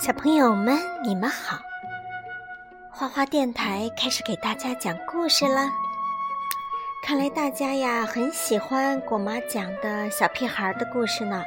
[0.00, 1.58] 小朋友们，你们好！
[2.90, 5.70] 花花电台开始给大家讲故事了。
[7.02, 11.44] 看来大家呀很喜欢果妈讲的小屁孩的故事呢。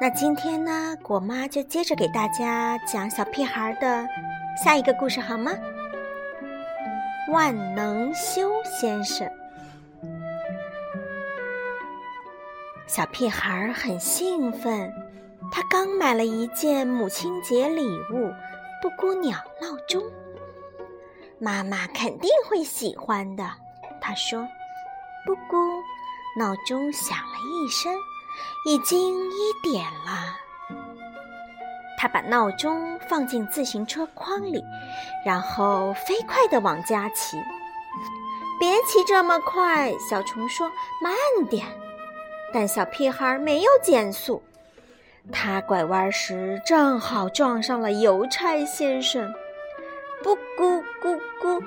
[0.00, 4.08] 那今天呢，果妈就接着给大家讲小屁孩的
[4.56, 5.52] 下一个故事，好吗？
[7.30, 9.30] 万能修先生，
[12.86, 14.90] 小屁孩很兴奋。
[15.50, 18.32] 他刚买了一件母亲节礼物——
[18.82, 20.02] 布谷鸟闹钟，
[21.38, 23.44] 妈妈肯定会喜欢的。
[24.00, 24.46] 他说
[25.26, 25.56] ：“布谷，
[26.38, 27.92] 闹钟响了一声，
[28.66, 30.36] 已经一点了。”
[31.98, 34.64] 他把闹钟放进自行车筐里，
[35.24, 37.36] 然后飞快地往家骑。
[38.58, 40.70] “别骑这么快！”小虫说
[41.02, 41.14] ，“慢
[41.48, 41.66] 点。”
[42.52, 44.42] 但小屁孩没有减速。
[45.32, 49.32] 他拐弯时正好撞上了邮差先生，
[50.22, 51.60] 布咕咕咕，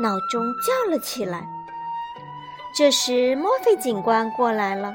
[0.00, 1.44] 闹钟叫了起来。
[2.74, 4.94] 这时，墨菲警官过来了。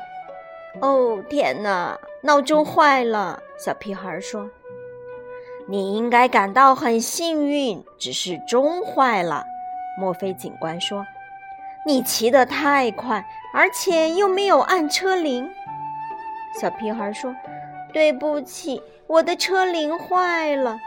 [0.82, 2.00] 哦，天哪！
[2.22, 3.40] 闹钟坏了。
[3.58, 4.50] 小屁孩说
[5.68, 9.46] ：“你应该感到很幸运，只是钟坏了。”
[10.00, 11.06] 墨菲警官说
[11.86, 15.48] ：“你骑得太快，而且又没有按车铃。”
[16.60, 17.36] 小屁孩说。
[17.96, 20.78] 对不起，我的车铃坏了。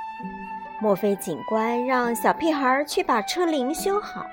[0.78, 4.27] 墨菲警官让小屁孩去把车铃修好。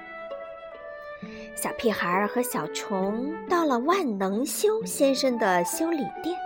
[1.55, 6.37] 小屁孩和小虫到了万能修先生的修理店。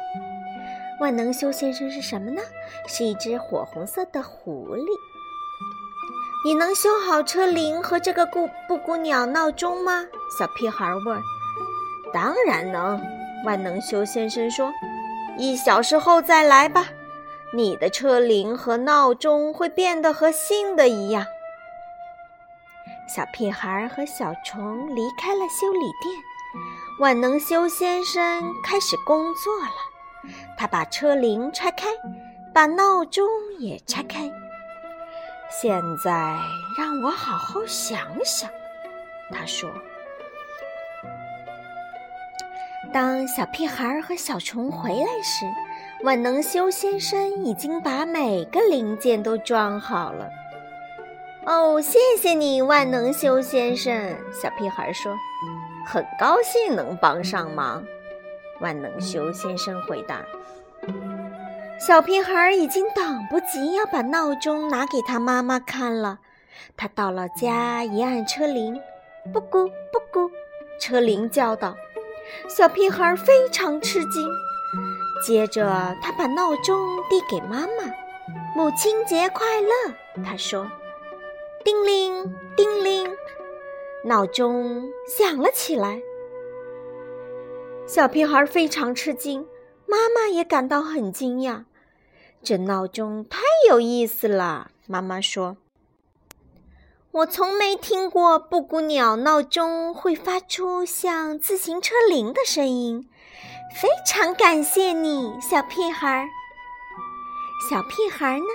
[1.02, 2.44] 万能修先生是什么呢？
[2.88, 4.86] 是一只火红色的狐狸。
[6.46, 10.06] 你能修好车铃和这个布布谷鸟闹钟吗？
[10.38, 11.20] 小屁孩问。
[12.14, 13.02] 当然能，
[13.44, 14.72] 万能修先生说。
[15.40, 16.86] 一小时后再来吧，
[17.54, 21.26] 你的车铃和闹钟会变得和新的一样。
[23.08, 26.14] 小屁孩和小虫离开了修理店，
[27.00, 30.32] 万能修先生开始工作了。
[30.58, 31.88] 他把车铃拆开，
[32.54, 33.26] 把闹钟
[33.60, 34.30] 也拆开。
[35.50, 36.38] 现在
[36.78, 38.50] 让我好好想想，
[39.32, 39.70] 他说。
[42.92, 45.46] 当小屁孩和小虫回来时，
[46.04, 50.28] 万能修先生已经把每个零件都装好了。
[51.46, 54.16] 哦，谢谢你，万能修先生。
[54.32, 55.16] 小屁孩说
[55.86, 57.84] ：“很高兴能帮上忙。”
[58.60, 60.22] 万能修先生回答。
[61.80, 66.20] 小屁孩已经等不及要把闹钟拿给他妈妈看了。
[66.76, 68.82] 他到了家，一按车铃，
[69.32, 70.30] 布谷布谷，
[70.82, 71.76] 车铃叫道。
[72.48, 74.30] 小屁孩非常吃惊，
[75.26, 77.92] 接着他把闹钟递给妈妈
[78.56, 80.70] ：“母亲节快乐！”他说
[81.64, 83.10] ：“叮铃叮铃，
[84.06, 86.02] 闹钟响了起来。”
[87.88, 89.48] 小屁孩非常吃惊，
[89.88, 91.64] 妈妈也感到很惊讶。
[92.44, 95.58] 这闹钟太有意思了，妈妈说。
[97.12, 103.10] 我从没听过布谷鸟闹钟会发出像自行车铃的声音，
[103.82, 106.28] 非常感谢你，小屁孩儿。
[107.68, 108.46] 小屁孩儿呢，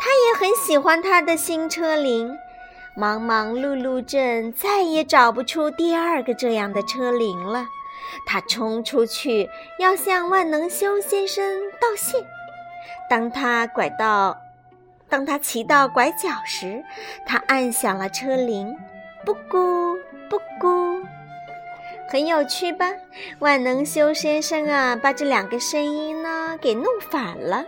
[0.00, 2.36] 他也很喜欢他的新车铃。
[2.96, 7.68] 忙忙碌碌镇再也找不出第二个这样的车铃了。
[8.26, 9.48] 他冲出去
[9.78, 12.26] 要向万能修先生道谢。
[13.08, 14.36] 当他拐到。
[15.08, 16.82] 当他骑到拐角时，
[17.24, 18.76] 他按响了车铃，
[19.24, 19.94] 布谷
[20.28, 21.00] 布谷，
[22.10, 22.86] 很有趣吧？
[23.38, 27.64] 万能修先生啊，把这两个声音呢给弄反了。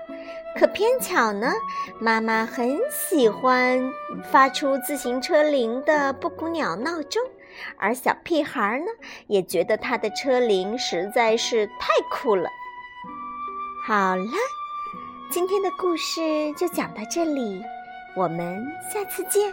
[0.57, 1.53] 可偏巧呢，
[2.01, 3.93] 妈妈很喜欢
[4.33, 7.23] 发出自行车铃的布谷鸟闹钟，
[7.77, 8.87] 而小屁孩呢
[9.29, 12.51] 也觉得他的车铃实在是太酷了。
[13.87, 14.25] 好了。
[15.31, 16.21] 今天的故事
[16.57, 17.63] 就讲到这里，
[18.15, 19.53] 我们下次见。